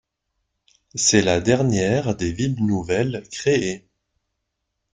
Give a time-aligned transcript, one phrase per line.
[0.95, 3.87] C'est la dernière des villes nouvelles créées.